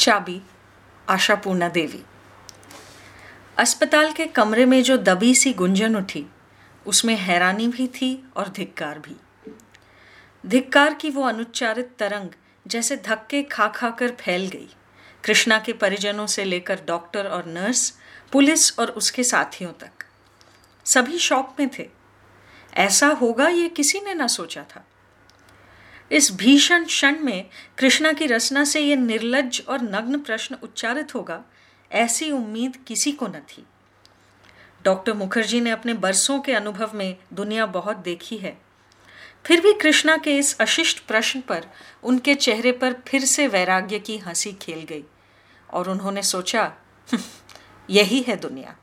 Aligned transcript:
चाबी, 0.00 0.42
आशापूर्णा 1.08 1.68
देवी। 1.68 2.02
अस्पताल 3.58 4.12
के 4.12 4.26
कमरे 4.26 4.66
में 4.66 4.82
जो 4.82 4.96
दबी 4.96 5.34
सी 5.34 5.52
गुंजन 5.52 5.96
उठी, 5.96 6.26
उसमें 6.86 7.16
हैरानी 7.16 7.68
भी 7.68 7.88
थी 7.88 8.28
और 8.36 8.48
धिक्कार 8.48 8.98
भी। 8.98 9.16
धिक्कार 10.46 10.94
की 10.94 11.10
वो 11.10 11.22
अनुच्चारित 11.22 11.90
तरंग 11.98 12.28
जैसे 12.66 12.96
धक्के 12.96 13.42
खा 13.42 13.68
खा 13.68 13.90
कर 13.90 14.08
फैल 14.08 14.48
गई। 14.48 14.68
कृष्णा 15.24 15.58
के 15.58 15.72
परिजनों 15.72 16.26
से 16.26 16.44
लेकर 16.44 16.80
डॉक्टर 16.86 17.26
और 17.26 17.46
नर्स, 17.46 17.98
पुलिस 18.32 18.78
और 18.78 18.90
उसके 18.90 19.24
साथियों 19.24 19.72
तक। 19.72 19.90
सभी 20.84 21.18
शौक 21.18 21.56
में 21.58 21.70
थे। 21.78 21.88
ऐसा 22.74 23.06
होगा 23.06 23.48
ये 23.48 23.68
किसी 23.68 24.00
ने 24.00 24.14
ना 24.14 24.26
सोचा 24.26 24.62
था। 24.62 24.86
इस 26.10 26.32
भीषण 26.32 26.84
क्षण 26.84 27.18
में 27.18 27.46
कृष्णा 27.78 28.12
की 28.12 28.26
रचना 28.26 28.64
से 28.64 28.80
यह 28.80 28.96
निर्लज 28.96 29.62
और 29.68 29.82
नग्न 29.82 30.18
प्रश्न 30.18 30.56
उच्चारित 30.62 31.14
होगा 31.14 31.42
ऐसी 31.90 32.30
उम्मीद 32.30 32.76
किसी 32.76 33.12
को 33.12 33.26
न 33.26 33.32
थी। 33.32 33.66
डॉक्टर 34.84 35.12
मुखर्जी 35.12 35.60
ने 35.60 35.70
अपने 35.70 35.94
बरसों 35.94 36.40
के 36.40 36.52
अनुभव 36.52 36.90
में 36.94 37.16
दुनिया 37.32 37.66
बहुत 37.66 37.96
देखी 37.96 38.36
है। 38.36 38.58
फिर 39.46 39.60
भी 39.60 39.72
कृष्णा 39.72 40.16
के 40.16 40.38
इस 40.38 40.56
अशिष्ट 40.60 41.00
प्रश्न 41.00 41.40
पर 41.40 41.66
उनके 42.02 42.34
चेहरे 42.34 42.72
पर 42.72 42.92
फिर 43.08 43.24
से 43.24 43.46
वैराग्य 43.46 43.98
की 43.98 44.18
हँसी 44.18 44.52
खेल 44.52 44.82
गई 44.82 45.04
और 45.70 45.88
उन्होंने 45.88 46.22
सोचा 46.22 46.62
हम्म, 47.12 47.22
यही 47.90 48.20
है 48.20 48.36
दुनिया। 48.36 48.76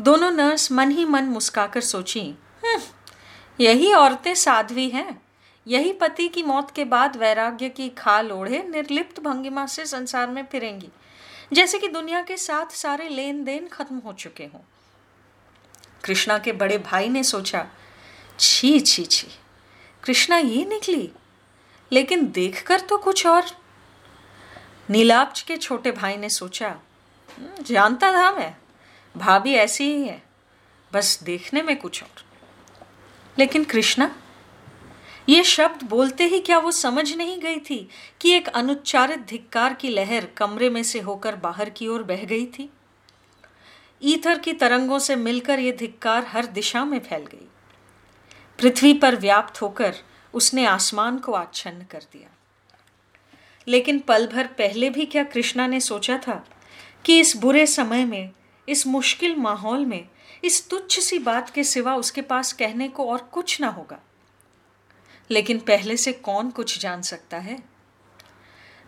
दोनों 0.00 0.30
नर्स 0.30 0.72
मन 0.72 0.90
ही 0.90 1.04
मन 1.04 1.24
मुस्काकर 1.24 1.80
सोची 1.80 2.20
हम्म, 2.20 2.80
यही 3.60 3.92
औरतें 3.92 4.34
साध्वी 4.34 4.88
हैं। 4.88 5.25
यही 5.66 5.92
पति 5.92 6.28
की 6.28 6.42
मौत 6.42 6.70
के 6.70 6.84
बाद 6.84 7.16
वैराग्य 7.16 7.68
की 7.68 7.88
खाल 7.88 8.32
ओढ़े 8.32 8.62
निर्लिप्त 8.62 9.20
भंगिमा 9.20 9.66
से 9.66 9.86
संसार 9.86 10.30
में 10.30 10.44
फिरेंगी। 10.46 10.88
जैसे 11.52 11.78
कि 11.78 11.88
दुनिया 11.88 12.22
के 12.22 12.36
साथ 12.36 12.72
सारे 12.72 13.08
लेन 13.08 13.44
देन 13.44 13.66
खत्म 13.68 13.98
हो 13.98 14.12
चुके 14.12 14.44
हों। 14.44 14.60
कृष्णा 16.04 16.38
के 16.38 16.52
बड़े 16.52 16.78
भाई 16.78 17.08
ने 17.08 17.22
सोचा 17.24 17.66
छी 18.40 18.80
छी 18.80 19.04
छी 19.04 19.28
कृष्णा 20.02 20.36
ये 20.36 20.64
निकली 20.64 21.10
लेकिन 21.92 22.30
देखकर 22.30 22.80
तो 22.80 22.98
कुछ 22.98 23.26
और। 23.26 23.44
नीलाब्ज 24.90 25.40
के 25.40 25.56
छोटे 25.56 25.90
भाई 25.92 26.16
ने 26.16 26.28
सोचा 26.28 26.68
हम्म, 26.68 27.62
जानता 27.62 28.12
था 28.12 28.30
मैं 28.32 28.54
भाभी 29.14 29.54
ऐसी 29.54 29.84
ही 29.84 30.04
है 30.04 30.22
बस 30.92 31.18
देखने 31.22 31.62
में 31.62 31.76
कुछ 31.76 32.02
और। 32.02 32.24
लेकिन 33.38 33.64
कृष्णा 33.64 34.10
ये 35.28 35.44
शब्द 35.44 35.82
बोलते 35.82 36.24
ही 36.24 36.40
क्या 36.40 36.58
वो 36.58 36.70
समझ 36.70 37.16
नहीं 37.16 37.38
गई 37.38 37.58
थी 37.58 37.88
कि 38.20 38.30
एक 38.30 38.48
अनुच्चारित 38.48 39.18
धिक्कार 39.18 39.74
की 39.74 39.88
लहर 39.88 40.26
कमरे 40.26 40.70
में 40.70 40.82
से 40.82 41.00
होकर 41.00 41.36
बाहर 41.36 41.70
की 41.70 41.88
ओर 41.88 42.02
बह 42.02 42.24
गई 42.24 42.46
थी? 42.46 42.70
ईथर 44.02 44.38
की 44.38 44.52
तरंगों 44.52 44.98
से 44.98 45.16
मिलकर 45.16 45.58
यह 45.58 45.76
धिक्कार 45.76 46.24
हर 46.24 46.46
दिशा 46.46 46.84
में 46.84 47.00
फैल 47.00 47.22
गई। 47.22 47.48
पृथ्वी 48.58 48.94
पर 48.94 49.16
व्याप्त 49.16 49.62
होकर 49.62 49.94
उसने 50.34 50.66
आसमान 50.66 51.18
को 51.18 51.32
आच्छन्न 51.32 51.84
कर 51.84 52.02
दिया। 52.12 52.28
लेकिन 53.68 53.98
पल 53.98 54.26
भर 54.26 54.46
पहले 54.46 54.90
भी 54.90 55.06
क्या 55.06 55.24
कृष्णा 55.24 55.66
ने 55.66 55.80
सोचा 55.80 56.18
था 56.18 56.46
कि 57.04 57.20
इस 57.20 57.36
बुरे 57.36 57.66
समय 57.66 58.04
में, 58.04 58.30
इस 58.68 58.86
मुश्किल 58.86 59.36
माहौल 59.36 59.86
में, 59.86 60.08
इस 60.44 60.68
तुच्छ 60.68 61.00
सी 61.00 61.18
बात 61.18 61.50
के 61.50 61.64
सिवा 61.64 61.96
उसके 61.96 62.22
पास 62.22 62.52
कहने 62.52 62.88
को 62.88 63.06
और 63.06 63.18
कुछ 63.18 63.60
ना 63.60 63.68
होगा? 63.68 64.00
लेकिन 65.30 65.58
पहले 65.58 65.96
से 65.96 66.12
कौन 66.12 66.50
कुछ 66.50 66.78
जान 66.78 67.02
सकता 67.02 67.36
है? 67.36 67.58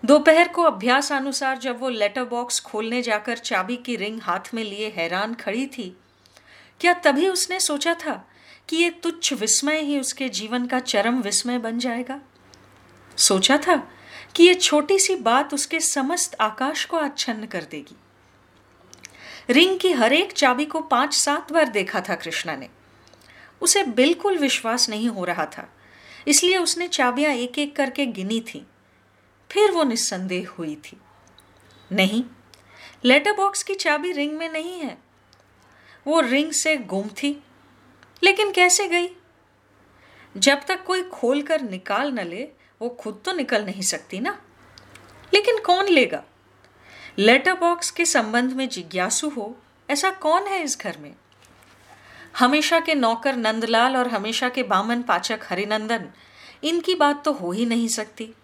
दोपहर 0.04 0.48
को 0.48 0.62
अभ्यास 0.62 1.12
अनुसार 1.12 1.58
जब 1.58 1.80
वो 1.80 1.88
लेटर 1.88 2.24
बॉक्स 2.24 2.60
खोलने 2.60 3.02
जाकर 3.02 3.38
चाबी 3.38 3.76
की 3.76 3.96
रिंग 3.96 4.20
हाथ 4.22 4.54
में 4.54 4.64
लिए 4.64 4.88
हैरान 4.96 5.34
खड़ी 5.34 5.66
थी, 5.66 5.96
क्या 6.80 6.92
तभी 6.94 7.28
उसने 7.28 7.60
सोचा 7.60 7.94
था 7.94 8.28
कि 8.68 8.76
ये 8.76 8.90
तुच्छ 8.90 9.32
विस्मय 9.32 9.80
ही 9.80 10.00
उसके 10.00 10.28
जीवन 10.28 10.66
का 10.66 10.80
चरम 10.80 11.20
विस्मय 11.22 11.58
बन 11.58 11.78
जाएगा? 11.78 12.20
सोचा 13.16 13.56
था 13.56 13.76
कि 14.34 14.44
ये 14.44 14.54
छोटी 14.54 14.98
सी 14.98 15.14
बात 15.14 15.54
उसके 15.54 15.80
समस्त 15.80 16.36
आकाश 16.40 16.84
को 16.84 16.96
आच्छन्न 16.96 17.46
कर 17.46 17.64
देगी। 17.64 17.96
रिंग 19.50 19.78
की 19.78 19.92
हर 19.92 20.12
एक 20.12 20.32
चाबी 20.32 20.64
को 20.64 20.80
पाँच 20.80 21.14
सात 21.14 21.52
बार 21.52 21.68
देखा 21.68 22.00
था 22.00 22.14
कृष्णा 22.14 22.56
ने। 22.56 22.68
उसे 23.60 23.84
बिल्कुल 23.84 24.38
विश्वास 24.38 24.88
नहीं 24.88 25.08
हो 25.08 25.24
रहा 25.24 25.46
था। 25.46 25.68
इसलिए 26.26 26.58
उसने 26.58 26.88
चाबियाँ 26.88 27.32
एक 27.32 27.58
एक 27.58 27.76
करके 27.76 28.06
गिनी 28.06 28.40
थी। 28.40 28.66
फिर 29.50 29.70
वो 29.70 29.84
निस्संदेह 29.84 30.50
हुई 30.50 30.76
थी। 30.76 31.00
नहीं 31.92 32.24
लेटर 33.04 33.32
बॉक्स 33.32 33.62
की 33.62 33.74
चाबी 33.74 34.12
रिंग 34.12 34.38
में 34.38 34.48
नहीं 34.48 34.80
है। 34.80 34.98
वो 36.06 36.20
रिंग 36.20 36.52
से 36.52 36.76
गुम 36.76 37.08
थी। 37.08 37.44
लेकिन 38.22 38.52
कैसे 38.52 38.88
गई? 38.88 39.08
जब 40.36 40.66
तक 40.66 40.84
कोई 40.84 41.02
खोल 41.02 41.42
कर 41.42 41.60
निकाल 41.60 42.12
न 42.12 42.20
ले, 42.20 42.48
वो 42.82 42.88
खुद 42.88 43.22
तो 43.24 43.32
निकल 43.32 43.64
नहीं 43.64 43.82
सकती 43.82 44.20
ना। 44.20 44.42
लेकिन 45.34 45.60
कौन 45.60 45.88
लेगा? 45.88 46.24
लेटर 47.18 47.54
बॉक्स 47.54 47.90
के 47.90 48.04
संबंध 48.04 48.52
में 48.52 48.68
जिज्ञासु 48.68 49.28
हो, 49.28 49.58
ऐसा 49.90 50.10
कौन 50.10 50.46
है 50.46 50.62
इस 50.62 50.78
घर 50.78 50.98
में? 50.98 51.14
हमेशा 52.38 52.80
के 52.80 52.94
नौकर 52.94 53.36
नंदलाल 53.36 53.96
और 53.96 54.08
हमेशा 54.08 54.48
के 54.48 54.62
बामन 54.62 55.02
पाचक 55.02 55.40
हरिनंदन, 55.50 56.08
इनकी 56.64 56.94
बात 56.94 57.24
तो 57.24 57.32
हो 57.32 57.52
ही 57.52 57.66
नहीं 57.66 57.88
सकती। 57.88 58.34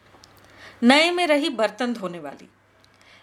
नए 0.82 1.10
में 1.10 1.26
रही 1.26 1.50
बर्तन 1.50 1.92
धोने 1.92 2.18
वाली। 2.18 2.48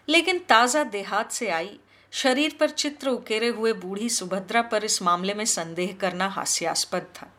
लेकिन 0.09 0.40
ताज़ा 0.40 0.84
देहात 0.84 1.32
से 1.32 1.50
आई, 1.50 1.80
शरीर 2.12 2.58
पर 2.59 2.70
चित्र 2.70 3.09
उकेरे 3.09 3.48
हुए 3.48 3.74
बूढ़ी 3.74 4.09
सुभद्रा 4.09 4.62
पर 4.62 4.84
इस 4.84 5.02
मामले 5.02 5.34
में 5.34 5.46
संदेह 5.46 5.98
करना 6.02 6.28
हास्यास्पद 6.28 7.02
था। 7.02 7.34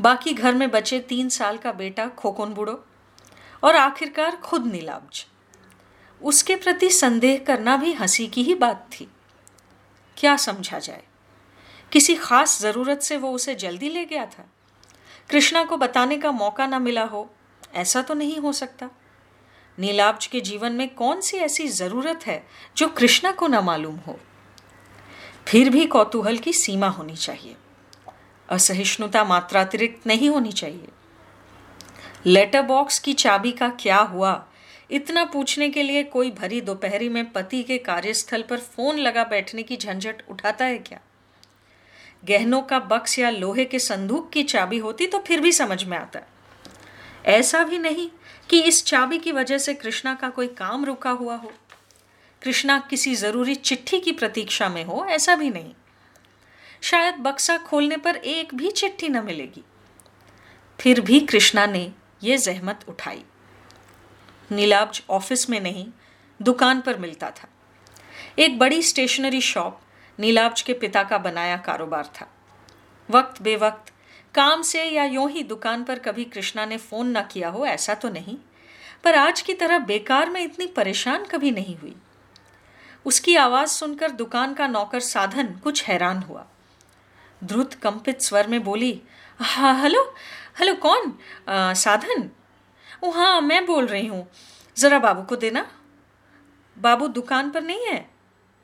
बाकी 0.00 0.32
घर 0.32 0.54
में 0.54 0.70
बचे 0.70 1.00
तीन 1.00 1.28
साल 1.28 1.56
का 1.56 1.72
बेटा 1.72 2.06
खोकोन 2.06 2.54
बुढ़ो 2.54 2.84
और 3.62 3.76
आखिरकार 3.76 4.36
खुद 4.36 4.66
नीलाब्ज। 4.66 5.26
उसके 6.22 6.56
प्रति 6.56 6.90
संदेह 6.90 7.44
करना 7.46 7.76
भी 7.76 7.92
हँसी 7.92 8.26
की 8.26 8.42
ही 8.42 8.54
बात 8.54 8.90
थी। 8.92 9.08
क्या 10.16 10.36
समझा 10.36 10.78
जाए? 10.78 11.02
किसी 11.92 12.14
खास 12.14 12.60
ज़रूरत 12.60 13.02
से 13.02 13.16
वो 13.16 13.30
उसे 13.30 13.54
जल्दी 13.54 13.88
ले 13.88 14.04
गया 14.04 14.26
था। 14.26 14.50
कृष्णा 15.30 15.64
को 15.64 15.76
बताने 15.76 16.16
का 16.18 16.32
मौका 16.32 16.66
ना 16.66 16.78
मिला 16.78 17.04
हो, 17.04 17.30
ऐसा 17.74 18.02
तो 18.02 18.14
नहीं 18.14 18.38
हो 18.38 18.52
सकता। 18.52 18.90
नीलाब्ज 19.78 20.26
के 20.26 20.40
जीवन 20.40 20.72
में 20.72 20.88
कौन 20.94 21.20
सी 21.20 21.36
ऐसी 21.36 21.68
ज़रूरत 21.68 22.26
है 22.26 22.46
जो 22.76 22.88
कृष्णा 22.88 23.30
को 23.30 23.46
ना 23.46 23.60
मालूम 23.60 23.96
हो? 23.96 24.18
फिर 25.46 25.70
भी 25.70 25.86
कौतूहल 25.86 26.38
की 26.38 26.52
सीमा 26.52 26.88
होनी 26.88 27.16
चाहिए। 27.16 27.56
असहिष्णुता 28.48 29.24
मात्रातिरिक्त 29.24 30.06
नहीं 30.06 30.30
होनी 30.30 30.52
चाहिए। 30.52 30.88
लेटर 32.26 32.62
बॉक्स 32.62 32.98
की 32.98 33.12
चाबी 33.12 33.52
का 33.52 33.68
क्या 33.68 33.98
हुआ? 33.98 34.46
इतना 34.90 35.24
पूछने 35.24 35.68
के 35.68 35.82
लिए 35.82 36.02
कोई 36.02 36.30
भरी 36.30 36.60
दोपहरी 36.60 37.08
में 37.08 37.32
पति 37.32 37.62
के 37.62 37.78
कार्यस्थल 37.78 38.42
पर 38.42 38.60
फ़ोन 38.60 38.98
लगा 38.98 39.24
बैठने 39.24 39.62
की 39.62 39.76
झंझट 39.76 40.22
उठाता 40.30 40.64
है 40.64 40.78
क्या? 40.78 41.00
गहनों 42.24 42.62
का 42.62 42.78
बक्स 42.78 43.18
या 43.18 43.30
लोहे 43.30 43.64
के 43.64 43.78
संदूक 43.78 44.30
की 44.30 44.42
चाबी 44.42 44.78
होती 44.78 45.06
तो 45.06 45.18
फिर 45.18 45.40
भी 45.40 45.52
समझ 45.52 45.84
में 45.84 45.98
आता। 45.98 46.20
ऐसा 47.24 47.64
भी 47.64 47.78
नहीं 47.78 48.10
कि 48.50 48.60
इस 48.60 48.84
चाबी 48.84 49.18
की 49.18 49.32
वजह 49.32 49.58
से 49.58 49.74
कृष्णा 49.74 50.14
का 50.14 50.28
कोई 50.28 50.46
काम 50.46 50.84
रुका 50.84 51.10
हुआ 51.10 51.34
हो। 51.34 51.52
कृष्णा 52.42 52.78
किसी 52.78 53.14
ज़रूरी 53.14 53.54
चिट्ठी 53.54 54.00
की 54.00 54.12
प्रतीक्षा 54.12 54.68
में 54.68 54.84
हो, 54.84 55.06
ऐसा 55.08 55.36
भी 55.36 55.50
नहीं। 55.50 55.74
शायद 56.80 57.14
बक्सा 57.14 57.58
खोलने 57.58 57.96
पर 57.96 58.16
एक 58.16 58.54
भी 58.54 58.70
चिट्ठी 58.70 59.08
न 59.08 59.24
मिलेगी। 59.24 59.64
फिर 60.80 61.00
भी 61.00 61.20
कृष्णा 61.20 61.66
ने 61.66 61.92
यह 62.22 62.36
जहमत 62.36 62.80
उठाई। 62.88 63.24
नीलाब्ज 64.50 65.02
ऑफ़िस 65.10 65.50
में 65.50 65.60
नहीं, 65.60 65.86
दुकान 66.42 66.80
पर 66.80 66.98
मिलता 66.98 67.30
था। 67.30 67.48
एक 68.38 68.58
बड़ी 68.58 68.82
स्टेशनरी 68.82 69.40
शॉप 69.40 69.80
नीलाब्ज 70.18 70.60
के 70.62 70.72
पिता 70.72 71.02
का 71.02 71.18
बनाया 71.18 71.56
कारोबार 71.56 72.06
था। 72.14 72.26
वक्त 73.08 73.40
बेवक्त 73.42 73.92
काम 74.34 74.62
से 74.62 74.84
या 74.84 75.04
यूँ 75.04 75.30
ही 75.30 75.42
दुकान 75.42 75.84
पर 75.84 75.98
कभी 75.98 76.24
कृष्णा 76.24 76.64
ने 76.66 76.76
फ़ोन 76.76 77.08
ना 77.08 77.22
किया 77.22 77.48
हो 77.48 77.64
ऐसा 77.66 77.94
तो 77.94 78.08
नहीं। 78.08 78.36
पर 79.04 79.14
आज 79.14 79.40
की 79.40 79.54
तरह 79.54 79.78
बेकार 79.78 80.30
में 80.30 80.40
इतनी 80.40 80.66
परेशान 80.66 81.24
कभी 81.24 81.50
नहीं 81.50 81.76
हुई। 81.76 81.94
उसकी 83.06 83.36
आवाज़ 83.36 83.68
सुनकर 83.68 84.10
दुकान 84.10 84.54
का 84.54 84.66
नौकर 84.66 85.00
साधन 85.00 85.54
कुछ 85.64 85.84
हैरान 85.84 86.18
हुआ। 86.18 86.44
द्रुत 87.42 87.74
कंपित 87.74 88.22
स्वर 88.22 88.46
में 88.46 88.62
बोली 88.64 89.00
हाँ 89.40 89.74
हेलो 89.82 90.02
हेलो 90.58 90.74
कौन? 90.74 91.12
आ, 91.48 91.72
साधन? 91.74 92.28
ओ 93.04 93.10
हाँ 93.10 93.40
मैं 93.40 93.64
बोल 93.66 93.86
रही 93.86 94.06
हूँ। 94.06 94.26
ज़रा 94.76 94.98
बाबू 94.98 95.22
को 95.22 95.36
देना। 95.36 95.66
बाबू 96.76 97.08
दुकान 97.08 97.50
पर 97.50 97.62
नहीं 97.62 97.86
है। 97.86 98.08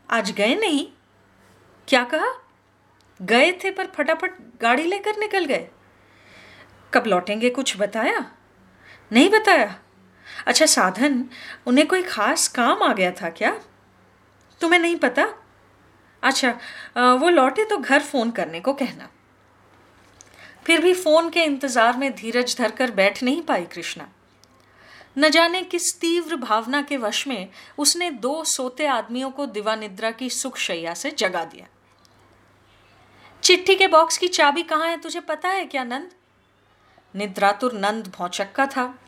आज 0.08 0.30
गए 0.30 0.54
नहीं? 0.54 0.86
क्या 1.88 2.02
कहा? 2.04 2.32
गए 3.20 3.52
थे 3.64 3.70
पर 3.70 3.86
फटाफट 3.86 4.38
गाड़ी 4.60 4.84
लेकर 4.84 5.18
निकल 5.18 5.44
गए। 5.44 5.68
कब 6.92 7.06
लौटेंगे 7.06 7.50
कुछ 7.50 7.76
बताया? 7.76 8.24
नहीं 9.10 9.28
बताया। 9.30 9.74
अच्छा 10.46 10.66
साधन, 10.66 11.24
उन्हें 11.66 11.86
कोई 11.88 12.02
खास 12.02 12.46
काम 12.48 12.82
आ 12.82 12.92
गया 12.92 13.10
था 13.12 13.30
क्या? 13.30 13.58
तुम्हें 14.60 14.80
नहीं 14.80 14.96
पता? 14.96 15.26
अच्छा 16.22 16.50
वो 17.16 17.28
लौटे 17.28 17.64
तो 17.64 17.76
घर 17.78 18.02
फ़ोन 18.02 18.30
करने 18.30 18.60
को 18.60 18.72
कहना। 18.74 19.08
फिर 20.66 20.80
भी 20.80 20.92
फ़ोन 20.94 21.28
के 21.30 21.42
इंतज़ार 21.42 21.96
में 21.96 22.14
धीरज 22.14 22.56
धरकर 22.58 22.90
बैठ 22.92 23.22
नहीं 23.22 23.42
पाई 23.42 23.64
कृष्णा। 23.64 24.08
न 25.16 25.28
जाने 25.30 25.62
किस 25.64 25.98
तीव्र 26.00 26.36
भावना 26.36 26.80
के 26.82 26.96
वश 26.96 27.26
में 27.26 27.48
उसने 27.78 28.10
दो 28.10 28.42
सोते 28.46 28.86
आदमियों 28.86 29.30
को 29.30 29.46
दिवानिद्रा 29.48 30.10
की 30.10 30.30
सुख 30.30 30.56
शैया 30.58 30.94
से 30.94 31.10
जगा 31.10 31.44
दिया। 31.44 31.66
चिट्ठी 33.44 33.74
के 33.74 33.86
बॉक्स 33.86 34.18
की 34.18 34.28
चाबी 34.28 34.62
कहाँ 34.62 34.88
है, 34.88 35.00
तुझे 35.00 35.20
पता 35.20 35.48
है 35.48 35.64
क्या, 35.64 35.84
नंद? 35.84 36.10
निद्रातुर 37.16 37.72
नंद 37.72 38.06
भौचक्का 38.18 38.66
था। 38.66 38.98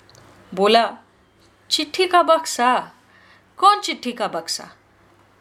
बोला, 0.54 0.98
चिट्ठी 1.70 2.06
का 2.06 2.22
बक्सा? 2.22 2.92
कौन 3.56 3.80
चिट्ठी 3.80 4.12
का 4.12 4.28
बक्सा? 4.28 4.68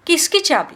किसकी 0.07 0.39
चाबी? 0.39 0.75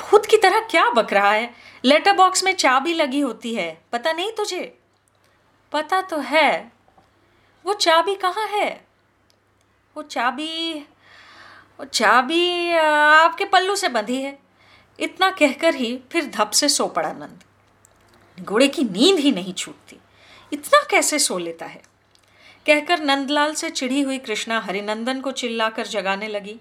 भूत 0.00 0.26
की 0.26 0.36
तरह 0.36 0.60
क्या 0.60 0.90
बक 0.90 1.12
रहा 1.12 1.30
है? 1.30 1.54
लेटर 1.84 2.12
बॉक्स 2.12 2.44
में 2.44 2.52
चाबी 2.52 2.94
लगी 2.94 3.20
होती 3.20 3.54
है, 3.54 3.84
पता 3.92 4.12
नहीं 4.12 4.32
तुझे? 4.32 4.78
पता 5.72 6.02
तो 6.02 6.18
है। 6.18 6.72
वो 7.64 7.74
चाबी 7.74 8.14
कहाँ 8.14 8.46
है? 8.46 8.86
वो 9.96 10.02
चाबी 10.02 10.74
वो 11.80 11.84
चाबी 11.84 12.72
आपके 12.72 13.44
पल्लू 13.44 13.76
से 13.76 13.88
बंधी 13.88 14.22
है। 14.22 14.45
इतना 15.00 15.30
कहकर 15.30 15.74
ही 15.74 16.00
फिर 16.12 16.26
धप 16.26 16.50
से 16.50 16.68
सो 16.68 16.86
पड़ा 16.86 17.12
नंद। 17.12 17.44
घोड़े 18.44 18.68
की 18.68 18.84
नींद 18.84 19.18
ही 19.18 19.32
नहीं 19.32 19.54
छूटती। 19.54 19.96
इतना 20.52 20.86
कैसे 20.90 21.18
सो 21.18 21.38
लेता 21.38 21.66
है? 21.66 21.82
कहकर 22.66 23.00
नंदलाल 23.00 23.54
से 23.54 23.70
चिढ़ी 23.70 24.00
हुई 24.00 24.18
कृष्णा 24.18 24.60
हरिनंदन 24.60 25.20
को 25.20 25.32
चिल्लाकर 25.32 25.86
जगाने 25.86 26.28
लगी। 26.28 26.60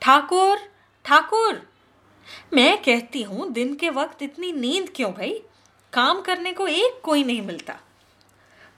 ठाकुर 0.00 0.58
ठाकुर! 1.04 1.70
मैं 2.54 2.82
कहती 2.82 3.22
हूँ, 3.22 3.52
दिन 3.52 3.74
के 3.74 3.90
वक्त 3.90 4.22
इतनी 4.22 4.52
नींद 4.52 4.92
क्यों 4.96 5.12
भाई? 5.12 5.42
काम 5.92 6.20
करने 6.20 6.52
को 6.52 6.66
एक 6.66 7.00
कोई 7.02 7.24
नहीं 7.24 7.42
मिलता। 7.42 7.78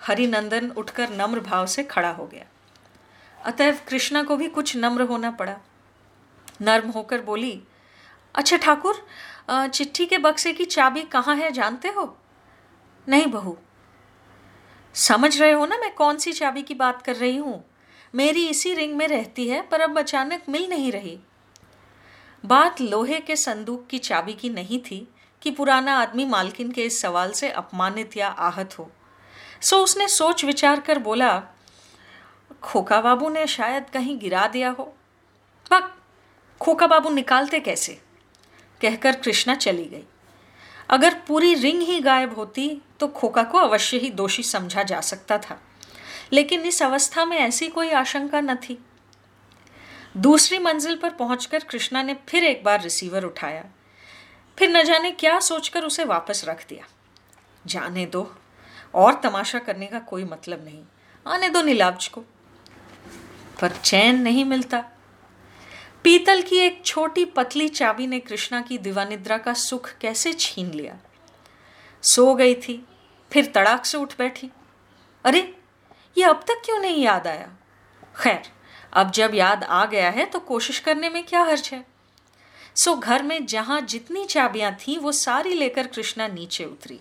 हरिनंदन 0.03 0.71
उठकर 0.71 1.11
नम्र 1.11 1.41
भाव 1.41 1.67
से 1.67 1.83
खड़ा 1.83 2.11
हो 2.11 2.27
गया। 2.27 2.45
अतएव 3.45 3.79
कृष्णा 3.89 4.23
को 4.23 4.37
भी 4.37 4.49
कुछ 4.49 4.77
नम्र 4.77 5.03
होना 5.03 5.31
पड़ा। 5.31 5.59
नर्म 6.61 6.91
होकर 6.91 7.21
बोली 7.21 7.63
अच्छा 8.39 8.57
ठाकुर 8.57 9.07
चिट्ठी 9.51 10.07
के 10.07 10.19
बक्से 10.19 10.53
की 10.53 10.65
चाबी 10.65 11.03
कहाँ 11.03 11.35
है, 11.37 11.51
जानते 11.51 11.89
हो? 11.89 12.17
नहीं 13.07 13.27
बहू। 13.27 13.57
समझ 14.95 15.41
रहे 15.41 15.53
हो 15.53 15.67
ना 15.67 15.77
मैं 15.77 15.95
कौन 15.95 16.17
सी 16.17 16.33
चाबी 16.33 16.63
की 16.63 16.75
बात 16.75 17.03
कर 17.03 17.17
रही 17.17 17.37
हूँ? 17.37 17.65
मेरी 18.15 18.47
इसी 18.49 18.75
रिंग 18.75 18.97
में 18.97 19.07
रहती 19.09 19.49
है, 19.49 19.61
पर 19.63 19.81
अब 19.81 19.99
अचानक 19.99 20.43
मिल 20.49 20.69
नहीं 20.71 20.93
रही। 20.93 21.19
बात 22.45 22.81
लोहे 22.81 23.21
के 23.21 23.37
संदूक 23.37 23.87
की 23.87 23.99
चाबी 23.99 24.33
की 24.33 24.51
नहीं 24.51 24.81
थी 24.81 25.07
कि 25.43 25.51
पुराना 25.51 25.99
आदमी 25.99 26.25
मालकिन 26.25 26.73
के 26.73 26.85
इस 26.85 27.01
सवाल 27.03 27.33
से 27.33 27.51
अपमानित 27.51 28.17
या 28.17 28.29
आहत 28.29 28.79
हो। 28.79 28.91
सो 29.61 29.83
उसने 29.85 30.09
सोच 30.09 30.45
विचार 30.45 30.81
कर 30.81 30.99
बोला, 30.99 31.43
खोखा 32.63 33.01
बाबू 33.01 33.29
ने 33.29 33.47
शायद 33.47 33.91
कहीं 33.91 34.19
गिरा 34.19 34.47
दिया 34.47 34.71
हो। 34.71 34.85
पक 35.71 35.95
खोखा 36.61 36.87
बाबू 36.87 37.11
निकालते 37.11 37.61
कैसे? 37.61 38.01
कहकर 38.83 39.17
कृष्णा 39.17 39.55
चली 39.55 39.85
गई। 39.85 40.05
अगर 40.91 41.15
पूरी 41.15 41.55
रिंग 41.55 41.83
ही 41.83 42.01
गायब 42.01 42.35
होती 42.35 42.81
तो 43.01 43.09
खोखा 43.09 43.43
को 43.43 43.59
अवश्य 43.59 43.99
ही 43.99 44.11
दोषी 44.11 44.43
समझा 44.43 44.83
जा 44.83 45.01
सकता 45.01 45.39
था। 45.39 45.63
लेकिन 46.33 46.61
इस 46.61 46.83
अवस्था 46.83 47.25
में 47.25 47.37
ऐसी 47.37 47.69
कोई 47.69 47.91
आशंका 47.91 48.41
न 48.41 48.57
थी। 48.57 48.85
दूसरी 50.17 50.59
मंजिल 50.59 50.97
पर 50.97 51.11
पहुंचकर 51.11 51.59
कृष्णा 51.59 52.03
ने 52.03 52.17
फिर 52.29 52.45
एक 52.45 52.65
बार 52.65 52.83
रिसीवर 52.83 53.25
उठाया। 53.25 53.65
फिर 54.59 54.71
न 54.71 54.83
जाने 54.83 55.11
क्या 55.11 55.41
सोचकर 55.41 55.85
उसे 55.85 56.05
वापस 56.05 56.45
रख 56.45 56.69
दिया। 56.69 56.85
जाने 57.67 58.07
दो, 58.07 58.35
और 58.95 59.21
तमाशा 59.21 59.59
करने 59.59 59.87
का 59.87 59.99
कोई 59.99 60.25
मतलब 60.25 60.65
नहीं। 60.65 60.85
आने 61.27 61.49
दो 61.49 61.63
नीलाब्ज 61.63 62.09
को। 62.09 62.21
पर 63.61 63.71
चैन 63.71 64.21
नहीं 64.21 64.45
मिलता। 64.45 64.85
पीतल 66.05 66.43
की 66.43 66.57
एक 66.57 66.83
छोटी 66.85 67.25
पतली 67.25 67.69
चाबी 67.69 68.07
ने 68.07 68.21
कृष्णा 68.21 68.61
की 68.61 68.79
दिवानिद्रा 68.79 69.39
का 69.39 69.55
सुख 69.55 69.93
कैसे 70.01 70.33
छीन 70.33 70.71
लिया? 70.71 70.99
सो 72.03 72.35
गई 72.35 72.55
थी, 72.55 72.87
फिर 73.33 73.47
तड़ाक 73.47 73.85
से 73.85 73.99
उठ 73.99 74.19
बैठी। 74.19 74.51
अरे, 75.25 75.59
ये 76.19 76.25
अब 76.25 76.45
तक 76.49 76.63
क्यों 76.65 76.79
नहीं 76.79 77.03
याद 77.03 77.27
आया? 77.27 77.51
खैर, 78.17 78.43
अब 78.93 79.11
जब 79.11 79.31
याद 79.35 79.65
आ 79.65 79.87
गया 79.87 80.11
है 80.11 80.25
तो 80.25 80.39
कोशिश 80.39 80.79
करने 80.79 81.09
में 81.09 81.25
क्या 81.25 81.43
हर्ज 81.43 81.71
है? 81.73 81.87
सो 82.77 82.95
घर 82.95 83.23
में 83.23 83.47
जहाँ 83.47 83.81
जितनी 83.81 84.25
चाबियाँ 84.25 84.75
थी, 84.75 84.99
वो 84.99 85.13
सारी 85.13 85.55
लेकर 85.55 85.87
कृष्णा 85.87 86.29
नीचे 86.29 86.65
उतरी। 86.65 87.01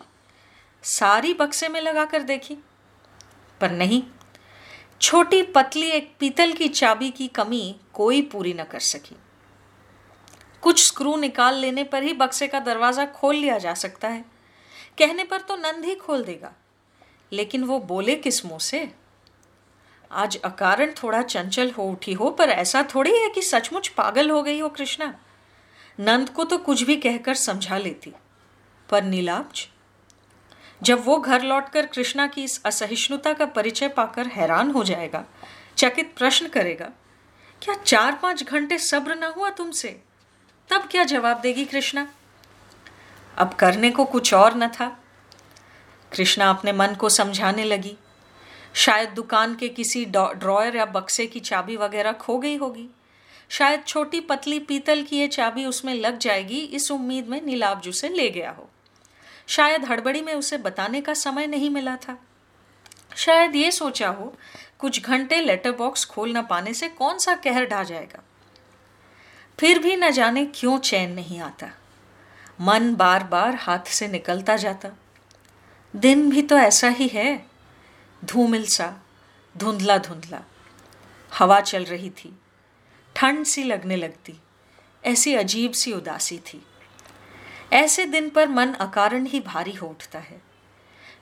सारी 0.83 1.33
बक्से 1.33 1.69
में 1.69 1.81
लगाकर 1.81 2.21
देखी। 2.21 2.57
पर 3.61 3.71
नहीं 3.71 4.03
छोटी 5.01 5.41
पतली 5.43 5.87
एक 5.87 6.11
पीतल 6.19 6.51
की 6.53 6.67
चाबी 6.67 7.09
की 7.09 7.27
कमी 7.27 7.75
कोई 7.93 8.21
पूरी 8.21 8.53
न 8.53 8.63
कर 8.63 8.79
सकी। 8.79 9.15
कुछ 10.61 10.85
स्क्रू 10.87 11.15
निकाल 11.15 11.55
लेने 11.55 11.83
पर 11.83 12.03
ही 12.03 12.13
बक्से 12.13 12.47
का 12.47 12.59
दरवाज़ा 12.59 13.05
खोल 13.05 13.35
लिया 13.35 13.57
जा 13.57 13.73
सकता 13.73 14.07
है। 14.07 14.25
कहने 14.97 15.23
पर 15.23 15.41
तो 15.41 15.55
नंद 15.55 15.85
ही 15.85 15.95
खोल 15.95 16.23
देगा। 16.23 16.53
लेकिन 17.31 17.63
वो 17.63 17.79
बोले 17.79 18.15
किस 18.15 18.45
मुँह 18.45 18.59
से? 18.59 18.89
आज 20.11 20.37
अकारण 20.37 20.91
थोड़ा 20.93 21.21
चंचल 21.21 21.71
हो 21.71 21.83
उठी 21.83 22.13
हो, 22.13 22.29
पर 22.29 22.49
ऐसा 22.49 22.83
थोड़ी 22.95 23.17
है 23.17 23.29
कि 23.29 23.41
सचमुच 23.41 23.87
पागल 23.87 24.29
हो 24.29 24.43
गई 24.43 24.59
हो 24.59 24.69
कृष्णा। 24.69 25.13
नंद 25.99 26.29
को 26.29 26.43
तो 26.43 26.57
कुछ 26.57 26.81
भी 26.81 26.95
कहकर 26.97 27.35
समझा 27.35 27.77
लेती, 27.77 28.13
पर 28.89 29.03
नीलाब्ज 29.03 29.67
जब 30.81 31.03
वो 31.05 31.17
घर 31.17 31.41
लौटकर 31.41 31.85
कृष्णा 31.85 32.27
की 32.27 32.43
इस 32.43 32.61
असहिष्णुता 32.65 33.33
का 33.33 33.45
परिचय 33.45 33.87
पाकर 33.87 34.27
हैरान 34.27 34.71
हो 34.71 34.83
जाएगा, 34.83 35.23
चकित 35.77 36.13
प्रश्न 36.17 36.47
करेगा, 36.47 36.89
क्या 37.61 37.75
चार 37.75 38.19
पाँच 38.21 38.43
घंटे 38.43 38.77
सब्र 38.77 39.15
न 39.15 39.31
हुआ 39.37 39.49
तुमसे? 39.49 39.99
तब 40.69 40.87
क्या 40.91 41.03
जवाब 41.03 41.39
देगी 41.39 41.65
कृष्णा? 41.65 42.07
अब 43.37 43.53
करने 43.53 43.89
को 43.91 44.05
कुछ 44.05 44.33
और 44.33 44.57
न 44.57 44.67
था। 44.67 44.87
कृष्णा 46.11 46.49
अपने 46.49 46.71
मन 46.71 46.95
को 46.95 47.09
समझाने 47.09 47.63
लगी। 47.63 47.95
शायद 48.73 49.09
दुकान 49.09 49.55
के 49.55 49.69
किसी 49.69 50.05
ड्रॉयर 50.05 50.75
या 50.75 50.85
बक्से 50.85 51.25
की 51.25 51.39
चाबी 51.39 51.75
वगैरह 51.75 52.11
खो 52.11 52.37
गई 52.37 52.55
होगी। 52.57 52.87
शायद 53.49 53.83
छोटी 53.87 54.19
पतली 54.19 54.59
पीतल 54.59 55.03
की 55.03 55.17
ये 55.17 55.27
चाबी 55.27 55.65
उसमें 55.65 55.93
लग 55.93 56.17
जाएगी, 56.17 56.59
इस 56.59 56.91
उम्मीद 56.91 57.27
में 57.27 57.41
नीलाब्ज 57.41 57.89
से 57.95 58.09
ले 58.09 58.29
गया 58.29 58.51
हो। 58.51 58.69
शायद 59.47 59.85
हड़बड़ी 59.85 60.21
में 60.21 60.33
उसे 60.33 60.57
बताने 60.57 61.01
का 61.01 61.13
समय 61.13 61.47
नहीं 61.47 61.69
मिला 61.69 61.95
था। 61.95 62.17
शायद 63.15 63.55
ये 63.55 63.71
सोचा 63.71 64.09
हो, 64.09 64.37
कुछ 64.79 65.03
घंटे 65.03 65.41
लेटर 65.41 65.71
बॉक्स 65.71 66.05
खोल 66.05 66.37
न 66.37 66.41
पाने 66.41 66.73
से 66.73 66.89
कौन 66.89 67.17
सा 67.17 67.35
कहर 67.35 67.65
ढा 67.65 67.83
जाएगा? 67.83 68.23
फिर 69.59 69.79
भी 69.79 69.95
न 69.95 70.11
जाने 70.11 70.45
क्यों 70.45 70.79
चैन 70.79 71.11
नहीं 71.11 71.39
आता। 71.39 71.69
मन 72.61 72.95
बार 72.95 73.23
बार 73.23 73.55
हाथ 73.55 73.79
से 73.79 74.07
निकलता 74.07 74.57
जाता। 74.57 74.89
दिन 75.95 76.29
भी 76.29 76.41
तो 76.41 76.57
ऐसा 76.57 76.89
ही 76.89 77.07
है। 77.07 77.45
धूमिल 78.25 78.65
सा 78.65 78.95
धुंधला 79.57 79.97
धुंधला 79.97 80.41
हवा 81.33 81.59
चल 81.59 81.85
रही 81.85 82.09
थी। 82.09 82.39
ठंड 83.15 83.45
सी 83.45 83.63
लगने 83.63 83.95
लगती। 83.95 84.41
ऐसी 85.05 85.33
अजीब 85.33 85.71
सी 85.71 85.93
उदासी 85.93 86.37
थी। 86.37 86.65
ऐसे 87.73 88.05
दिन 88.05 88.29
पर 88.29 88.47
मन 88.47 88.73
अकारण 88.73 89.25
ही 89.25 89.39
भारी 89.39 89.71
हो 89.71 89.87
उठता 89.87 90.19
है। 90.19 90.41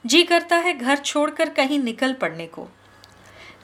जी 0.05 0.23
करता 0.23 0.55
है 0.55 0.73
घर 0.73 0.97
छोड़कर 0.97 1.49
कहीं 1.49 1.79
निकल 1.79 2.13
पड़ने 2.13 2.45
को। 2.45 2.67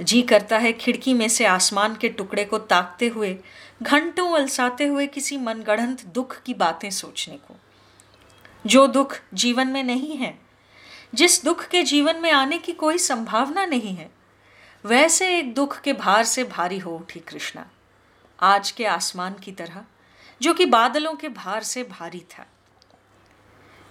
जी 0.01 0.21
करता 0.21 0.57
है 0.57 0.73
खिड़की 0.73 1.13
में 1.13 1.29
से 1.29 1.45
आसमान 1.45 1.95
के 1.95 2.09
टुकड़े 2.09 2.45
को 2.45 2.57
ताकते 2.57 3.07
हुए, 3.07 3.37
घंटों 3.83 4.31
अलसाते 4.31 4.85
हुए 4.85 5.07
किसी 5.07 5.37
मनगढ़ंत 5.37 6.05
दुख 6.05 6.41
की 6.41 6.53
बातें 6.53 6.89
सोचने 6.89 7.35
को। 7.35 7.55
जो 8.65 8.87
दुख 8.87 9.19
जीवन 9.33 9.67
में 9.67 9.83
नहीं 9.83 10.17
है, 10.17 10.39
जिस 11.15 11.43
दुख 11.43 11.67
के 11.67 11.83
जीवन 11.83 12.15
में 12.21 12.31
आने 12.31 12.57
की 12.57 12.71
कोई 12.71 12.97
संभावना 12.97 13.65
नहीं 13.65 13.95
है, 13.95 14.11
वैसे 14.85 15.39
एक 15.39 15.53
दुख 15.53 15.81
के 15.81 15.93
भार 15.93 16.23
से 16.23 16.43
भारी 16.43 16.79
हो 16.79 16.95
उठी 16.95 17.19
कृष्णा। 17.19 17.69
आज 18.39 18.71
के 18.71 18.85
आसमान 18.85 19.33
की 19.33 19.51
तरह, 19.51 19.81
जो 20.41 20.53
कि 20.53 20.65
बादलों 20.65 21.13
के 21.13 21.29
भार 21.29 21.63
से 21.63 21.83
भारी 21.83 22.19
था। 22.19 22.45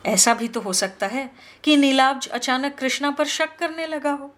ऐसा 0.06 0.34
भी 0.34 0.48
तो 0.48 0.60
हो 0.60 0.72
सकता 0.72 1.06
है 1.06 1.30
कि 1.64 1.76
नीलाब्ज 1.76 2.28
अचानक 2.28 2.74
कृष्णा 2.74 3.10
पर 3.10 3.26
शक 3.26 3.56
करने 3.56 3.86
लगा 3.86 4.12
हो। 4.12 4.34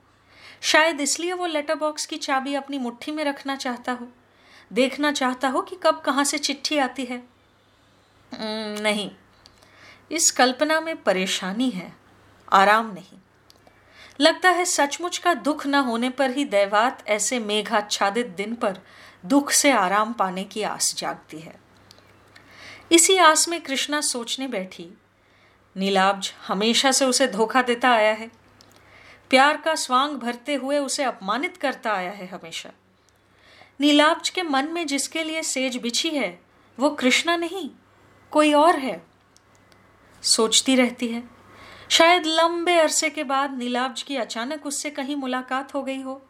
शायद 0.61 1.01
इसलिए 1.01 1.33
वो 1.33 1.47
लेटर 1.47 1.75
बॉक्स 1.75 2.07
की 2.07 2.17
चाबी 2.17 2.55
अपनी 2.55 2.79
मुट्ठी 2.79 3.13
में 3.13 3.25
रखना 3.25 3.57
चाहता 3.57 3.93
हो। 3.93 4.09
देखना 4.73 5.13
चाहता 5.13 5.49
हो 5.49 5.61
कि 5.61 5.77
कब 5.83 6.01
कहाँ 6.01 6.25
से 6.25 6.39
चिट्ठी 6.39 6.79
आती 6.79 7.05
है। 7.05 7.23
नहीं। 8.33 9.11
इस 10.11 10.31
कल्पना 10.31 10.81
में 10.81 11.03
परेशानी 11.03 11.71
है, 11.71 11.93
आराम 12.53 12.93
नहीं। 12.95 13.19
लगता 14.21 14.51
है 14.51 14.65
सचमुच 14.65 15.19
का 15.19 15.35
दुख 15.35 15.67
न 15.67 15.75
होने 15.75 16.11
पर 16.11 16.31
ही 16.31 16.45
दैवात 16.45 17.09
ऐसे 17.09 17.39
मेघाच्छादित 17.39 18.27
दिन 18.27 18.55
पर 18.55 18.79
दुख 19.27 19.51
से 19.51 19.71
आराम 19.71 20.13
पाने 20.13 20.45
की 20.45 20.63
आस 20.63 20.95
जागती 20.99 21.39
है। 21.39 21.61
इसी 22.93 23.17
आस 23.17 23.49
में 23.49 23.61
कृष्णा 23.61 24.01
सोचने 24.01 24.49
बैठी। 24.49 24.91
नीलाब्ज 25.77 26.35
हमेशा 26.47 26.93
से 26.93 27.05
उसे 27.05 27.27
धोखा 27.27 27.63
देता 27.63 27.91
आया 27.91 28.13
है। 28.13 28.31
प्यार 29.31 29.57
का 29.57 29.75
स्वांग 29.75 30.17
भरते 30.17 30.55
हुए 30.55 30.79
उसे 30.79 31.03
अपमानित 31.03 31.57
करता 31.57 31.93
आया 31.93 32.11
है 32.11 32.27
हमेशा। 32.27 32.71
नीलाब्ज 33.81 34.29
के 34.29 34.43
मन 34.43 34.69
में 34.69 34.87
जिसके 34.87 35.25
लिए 35.25 35.43
सेज 35.43 35.77
बिछी 35.77 36.11
है, 36.11 36.41
वो 36.79 36.91
कृष्णा 36.91 37.37
नहीं, 37.37 37.71
कोई 38.31 38.53
और 38.53 38.77
है। 38.77 39.07
सोचती 40.23 40.77
रहती 40.77 41.09
है। 41.09 41.23
शायद 41.89 42.27
लंबे 42.27 42.79
अरसे 42.79 43.11
के 43.11 43.25
बाद 43.25 43.59
नीलाब्ज 43.59 44.03
की 44.03 44.17
अचानक 44.17 44.67
उससे 44.67 44.91
कहीं 44.91 45.17
मुलाकात 45.17 45.75
हो 45.75 45.83
गई 45.83 46.03
हो। 46.03 46.23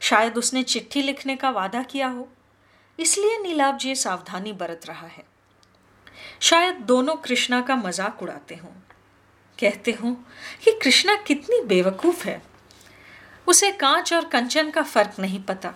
शायद 0.00 0.38
उसने 0.38 0.62
चिट्ठी 0.62 1.02
लिखने 1.02 1.36
का 1.36 1.50
वादा 1.50 1.82
किया 1.82 2.08
हो। 2.08 2.28
इसलिए 2.98 3.38
नीलाब्ज 3.38 3.86
ये 3.86 3.94
सावधानी 3.94 4.52
बरत 4.52 4.80
रहा 4.86 5.06
है। 5.06 5.31
शायद 6.42 6.74
दोनों 6.74 7.14
कृष्णा 7.14 7.60
का 7.60 7.76
मज़ाक 7.76 8.22
उड़ाते 8.22 8.54
हों। 8.54 8.70
कहते 9.60 9.90
हों 9.90 10.14
कि 10.64 10.78
कृष्णा 10.82 11.16
कितनी 11.16 11.64
बेवकूफ़ 11.64 12.28
है। 12.28 12.42
उसे 13.46 13.72
कांच 13.72 14.12
और 14.12 14.24
कंचन 14.24 14.70
का 14.70 14.82
फ़र्क 14.82 15.10
नहीं 15.18 15.42
पता। 15.42 15.74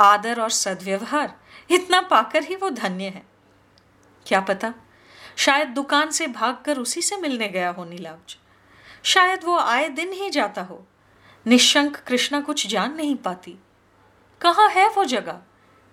आदर 0.00 0.40
और 0.40 0.50
सदव्यवहार, 0.50 1.38
इतना 1.70 2.00
पाकर 2.00 2.42
ही 2.42 2.56
वो 2.56 2.70
धन्य 2.70 3.04
है। 3.04 3.22
क्या 4.26 4.40
पता, 4.40 4.74
शायद 5.36 5.68
दुकान 5.68 6.10
से 6.10 6.26
भागकर 6.26 6.78
उसी 6.78 7.02
से 7.02 7.16
मिलने 7.16 7.48
गया 7.48 7.70
हो 7.70 7.84
नीलाब्ज 7.84 8.36
शायद 9.04 9.44
वो 9.44 9.58
आए 9.58 9.88
दिन 9.88 10.12
ही 10.12 10.30
जाता 10.30 10.62
हो। 10.62 10.86
निशंक 11.46 11.96
कृष्णा 11.96 12.40
कुछ 12.40 12.66
जान 12.66 12.94
नहीं 12.94 13.16
पाती। 13.16 13.58
कहाँ 14.40 14.68
है 14.68 14.88
वो 14.88 15.04
जगह? 15.04 15.40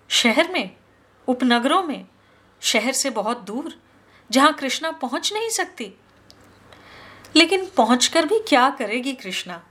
शहर 0.08 0.52
में? 0.52 0.76
उपनगरों 1.28 1.82
में? 1.82 2.06
शहर 2.60 2.92
से 2.92 3.10
बहुत 3.10 3.40
दूर, 3.40 3.82
जहाँ 4.30 4.54
कृष्णा 4.54 4.90
पहुँच 4.90 5.32
नहीं 5.32 5.50
सकती। 5.50 5.92
लेकिन 7.36 7.66
पहुंचकर 7.66 8.26
भी 8.26 8.38
क्या 8.48 8.70
करेगी 8.70 9.12
कृष्णा? 9.12 9.66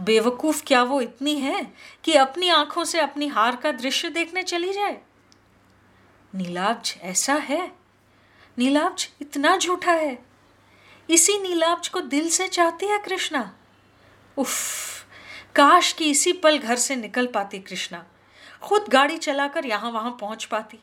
बेवकूफ़ 0.00 0.64
क्या 0.64 0.82
वो 0.82 1.00
इतनी 1.00 1.36
है 1.36 1.72
कि 2.04 2.14
अपनी 2.14 2.48
आँखों 2.48 2.84
से 2.84 3.00
अपनी 3.00 3.26
हार 3.26 3.56
का 3.56 3.72
दृश्य 3.72 4.10
देखने 4.10 4.42
चली 4.42 4.72
जाए? 4.72 5.00
नीलाब्ज 6.34 6.96
ऐसा 7.02 7.34
है। 7.34 7.72
नीलाब्ज 8.58 9.10
इतना 9.20 9.56
झूठा 9.56 9.92
है। 9.92 10.26
इसी 11.10 11.38
नीलाब्ज 11.38 11.88
को 11.88 12.00
दिल 12.00 12.28
से 12.28 12.48
चाहती 12.48 12.86
है 12.86 12.98
कृष्णा। 12.98 13.54
उफ, 14.36 14.58
काश 15.54 15.92
कि 15.92 16.10
इसी 16.10 16.32
पल 16.32 16.58
घर 16.58 16.76
से 16.76 16.96
निकल 16.96 17.26
पाती 17.26 17.58
कृष्णा। 17.58 18.04
खुद 18.62 18.84
गाड़ी 18.88 19.18
चलाकर 19.18 19.66
यहाँ 19.66 19.90
वहाँ 19.90 20.16
पहुँच 20.20 20.44
पाती। 20.44 20.78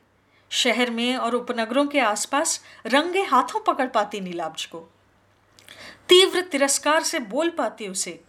शहर 0.51 0.89
में 0.91 1.15
और 1.15 1.35
उपनगरों 1.35 1.85
के 1.87 1.99
आसपास 1.99 2.63
रंगे 2.85 3.23
हाथों 3.23 3.59
पकड़ 3.59 3.87
पाती 3.87 4.19
नीलाब्ज 4.19 4.65
को। 4.65 4.79
तीव्र 6.09 6.41
तिरस्कार 6.41 7.03
से 7.03 7.19
बोल 7.19 7.49
पाती 7.49 7.87
उसे, 7.87 8.23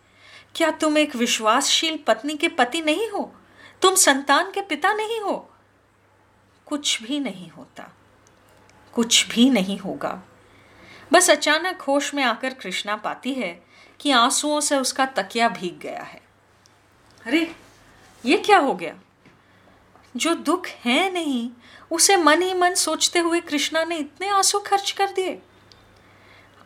क्या 0.55 0.71
तुम 0.71 0.99
एक 0.99 1.17
विश्वासशील 1.17 1.99
पत्नी 2.07 2.37
के 2.37 2.49
पति 2.49 2.81
नहीं 2.81 3.09
हो? 3.11 3.35
तुम 3.83 3.95
संतान 3.95 4.51
के 4.51 4.63
पिता 4.63 4.93
नहीं 4.93 5.21
हो? 5.21 5.37
कुछ 6.67 7.03
भी 7.03 7.21
नहीं 7.21 7.51
होता, 7.51 7.89
कुछ 8.93 9.29
भी 9.29 9.51
नहीं 9.51 9.79
होगा। 9.79 10.23
बस 11.13 11.31
अचानक 11.31 11.83
होश 11.83 12.15
में 12.15 12.23
आकर 12.25 12.55
कृष्णा 12.55 12.97
पाती 12.97 13.35
है 13.35 13.63
कि 14.01 14.11
आंसुओं 14.11 14.61
से 14.61 14.77
उसका 14.77 15.07
तकिया 15.07 15.49
भीग 15.49 15.79
गया 15.79 16.03
है। 16.03 16.21
अरे, 17.27 17.55
ये 18.25 18.37
क्या 18.37 18.59
हो 18.59 18.75
गया? 18.75 18.95
जो 20.19 20.35
दुख 20.35 20.67
है 20.67 21.13
नहीं, 21.13 21.51
उसे 21.91 22.17
मन 22.17 22.43
ही 22.43 22.55
मन 22.55 22.75
सोचते 22.75 23.19
हुए 23.19 23.41
कृष्णा 23.41 23.85
ने 23.85 23.97
इतने 23.97 24.29
आँसू 24.29 24.59
खर्च 24.59 24.91
कर 24.91 25.11
दिए। 25.11 25.43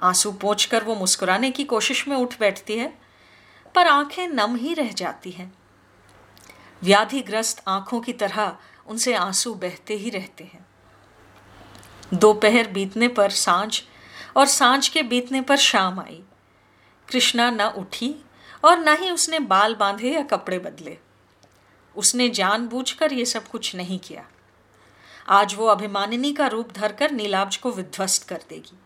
आँसू 0.01 0.33
पोंछ 0.33 0.65
कर 0.65 0.85
वो 0.85 0.95
मुस्कुराने 0.95 1.51
की 1.51 1.65
कोशिश 1.65 2.09
में 2.09 2.17
उठ 2.17 2.39
बैठती 2.41 2.77
है, 2.77 2.99
पर 3.75 3.87
आँखें 3.87 4.29
नम 4.29 4.57
ही 4.57 4.75
रह 4.75 4.93
जाती 4.93 5.31
हैं। 5.31 5.53
व्याधिग्रस्त 6.83 7.63
आँखों 7.69 8.01
की 8.01 8.13
तरह 8.13 8.57
उनसे 8.87 9.15
आँसू 9.15 9.55
बहते 9.55 9.95
ही 9.95 10.11
रहते 10.11 10.45
हैं। 10.45 10.67
दोपहर 12.15 12.69
बीतने 12.69 13.09
पर 13.09 13.31
साँझ 13.31 13.83
और 14.37 14.47
साँझ 14.47 14.89
के 14.89 15.03
बीतने 15.03 15.41
पर 15.41 15.57
शाम 15.57 16.01
आई। 16.01 16.23
कृष्णा 17.09 17.51
न 17.51 17.61
उठी 17.61 18.15
और 18.65 18.79
न 18.79 18.97
ही 19.01 19.11
उसने 19.11 19.39
बाल 19.39 19.75
बांधे 19.75 20.13
या 20.13 20.23
कपड़े 20.23 20.59
बदले। 20.59 20.99
उसने 21.97 22.29
जानबूझकर 22.29 23.13
ये 23.13 23.25
सब 23.25 23.49
कुछ 23.49 23.77
नहीं 23.77 23.99
किया। 23.99 24.29
आज 25.29 25.55
वो 25.55 25.67
अभिमानिनी 25.67 26.33
का 26.33 26.47
रूप 26.47 26.73
धरकर 26.73 27.11
नीलाब्ज 27.11 27.57
को 27.57 27.71
विध्वस्त 27.71 28.29
कर 28.29 28.43
देगी। 28.49 28.79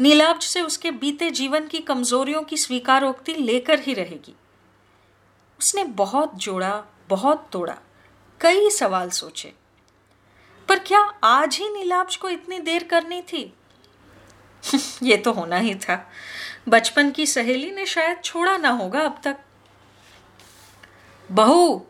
नीलाब्ज 0.00 0.42
से 0.42 0.60
उसके 0.60 0.90
बीते 0.90 1.30
जीवन 1.30 1.66
की 1.66 1.78
कमजोरियों 1.78 2.42
की 2.42 2.56
स्वीकारोक्ति 2.56 3.34
लेकर 3.34 3.80
ही 3.80 3.94
रहेगी। 3.94 4.36
उसने 5.60 5.84
बहुत 5.84 6.34
जोड़ा, 6.34 6.84
बहुत 7.08 7.48
तोड़ा, 7.52 7.78
कई 8.40 8.70
सवाल 8.70 9.10
सोचे। 9.10 9.54
पर 10.68 10.78
क्या 10.78 11.00
आज 11.24 11.56
ही 11.56 11.70
नीलाब्ज 11.70 12.16
को 12.16 12.28
इतनी 12.28 12.58
देर 12.58 12.84
करनी 12.84 13.22
थी? 13.22 13.54
ये 15.02 15.16
तो 15.16 15.32
होना 15.32 15.56
ही 15.56 15.74
था। 15.74 16.10
बचपन 16.68 17.10
की 17.10 17.26
सहेली 17.26 17.70
ने 17.70 17.86
शायद 17.86 18.20
छोड़ा 18.24 18.56
ना 18.56 18.68
होगा 18.68 19.00
अब 19.00 19.20
तक। 19.24 19.36
बहू 21.30 21.86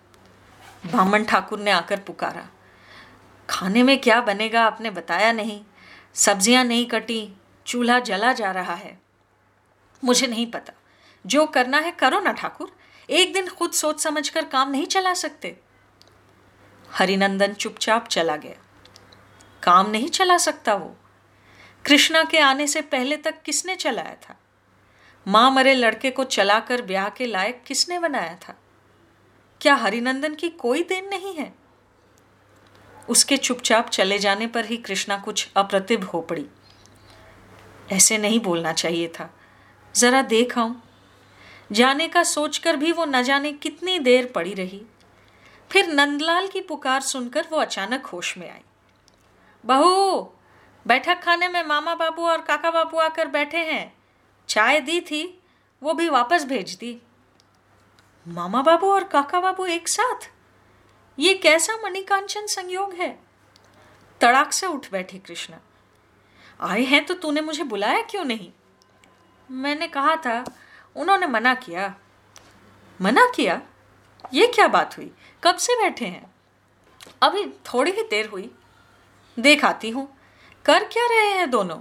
ब्राह्मण 0.86 1.24
ठाकुर 1.24 1.58
ने 1.58 1.70
आकर 1.70 2.00
पुकारा। 2.00 2.48
खाने 3.50 3.82
में 3.82 4.00
क्या 4.00 4.20
बनेगा 4.20 4.64
आपने 4.64 4.90
बताया 4.90 5.32
नहीं। 5.32 5.64
सब्ज़ियाँ 6.14 6.64
नहीं 6.64 6.86
कटी, 6.86 7.32
चूल्हा 7.66 7.98
जला 7.98 8.32
जा 8.32 8.50
रहा 8.50 8.74
है। 8.74 9.00
मुझे 10.04 10.26
नहीं 10.26 10.50
पता। 10.50 10.72
जो 11.26 11.46
करना 11.46 11.78
है 11.78 11.90
करो 11.90 12.20
ना 12.20 12.32
ठाकुर। 12.32 12.76
एक 13.10 13.32
दिन 13.32 13.48
खुद 13.48 13.72
सोच 13.72 14.00
समझकर 14.00 14.44
काम 14.44 14.70
नहीं 14.70 14.86
चला 14.86 15.14
सकते। 15.14 15.60
हरिनंदन 16.92 17.52
चुपचाप 17.52 18.08
चला 18.08 18.36
गया। 18.36 18.64
काम 19.62 19.90
नहीं 19.90 20.08
चला 20.08 20.38
सकता 20.38 20.74
वो। 20.74 20.96
कृष्णा 21.84 22.24
के 22.24 22.38
आने 22.38 22.66
से 22.66 22.80
पहले 22.80 23.16
तक 23.16 23.42
किसने 23.42 23.76
चलाया 23.76 24.14
था? 24.14 24.36
माँ 25.28 25.50
मरे 25.50 25.74
लड़के 25.74 26.10
को 26.10 26.24
चलाकर 26.24 26.82
ब्याह 26.82 27.08
के 27.08 27.26
लायक 27.26 27.64
किसने 27.66 27.98
बनाया 27.98 28.34
था? 28.34 28.54
क्या 29.60 29.74
हरिनंदन 29.74 30.34
की 30.34 30.48
कोई 30.48 30.82
देन 30.82 31.08
नहीं 31.08 31.34
है? 31.34 31.54
उसके 33.08 33.36
चुपचाप 33.36 33.88
चले 33.88 34.18
जाने 34.18 34.46
पर 34.46 34.64
ही 34.64 34.76
कृष्णा 34.76 35.18
कुछ 35.18 35.48
अप्रतिभ 35.56 36.04
हो 36.04 36.20
पड़ी। 36.20 36.46
ऐसे 37.92 38.18
नहीं 38.18 38.40
बोलना 38.40 38.72
चाहिए 38.72 39.08
था। 39.08 39.34
जरा 39.96 40.22
देख 40.22 40.58
आऊँ। 40.58 40.82
जाने 41.72 42.08
का 42.08 42.22
सोचकर 42.22 42.76
भी 42.76 42.92
वो 42.92 43.04
न 43.04 43.22
जाने 43.22 43.52
कितनी 43.52 43.98
देर 43.98 44.26
पड़ी 44.26 44.54
रही। 44.54 44.82
फिर 45.70 45.86
नंदलाल 45.86 46.48
की 46.48 46.60
पुकार 46.60 47.00
सुनकर 47.00 47.46
वो 47.52 47.58
अचानक 47.58 48.06
होश 48.06 48.38
में 48.38 48.50
आई। 48.50 48.60
बहू, 49.66 50.20
बैठक 50.86 51.22
खाने 51.22 51.48
में 51.48 51.62
मामा 51.62 51.94
बाबू 51.94 52.22
और 52.22 52.42
काका 52.42 52.70
बाबू 52.70 52.96
आकर 52.96 53.28
बैठे 53.28 53.58
हैं। 53.58 53.94
चाय 54.48 54.80
दी 54.80 55.00
थी, 55.00 55.42
वो 55.82 55.94
भी 55.94 56.08
वापस 56.08 56.44
भेज 56.44 56.74
दी। 56.74 57.02
मामा 58.28 58.62
बाबू 58.62 58.92
और 58.92 59.04
काका 59.04 59.40
बाबू 59.40 59.66
एक 59.66 59.88
साथ? 59.88 60.30
ये 61.18 61.34
कैसा 61.34 61.76
मणिकांचन 61.84 62.46
संयोग 62.46 62.92
है? 62.92 63.18
तड़ाक 64.20 64.52
से 64.52 64.66
उठ 64.66 64.90
बैठी 64.92 65.18
कृष्णा। 65.18 65.58
आए 66.60 66.82
हैं 66.82 67.06
तो 67.06 67.14
तूने 67.14 67.40
मुझे 67.40 67.64
बुलाया 67.64 68.02
क्यों 68.02 68.24
नहीं? 68.24 68.52
मैंने 69.50 69.88
कहा 69.88 70.16
था, 70.16 70.44
उन्होंने 70.96 71.26
मना 71.26 71.54
किया। 71.54 71.94
मना 73.00 73.26
किया? 73.34 73.62
ये 74.34 74.46
क्या 74.46 74.68
बात 74.68 74.96
हुई? 74.96 75.12
कब 75.44 75.56
से 75.56 75.72
बैठे 75.82 76.06
हैं? 76.06 76.34
अभी 77.22 77.46
थोड़ी 77.46 77.90
ही 77.90 78.02
देर 78.02 78.26
हुई। 78.26 78.54
देख 79.38 79.64
आती 79.64 79.90
हूँ। 79.90 80.18
कर 80.64 80.84
क्या 80.84 81.06
रहे 81.06 81.30
हैं 81.30 81.50
दोनों? 81.50 81.78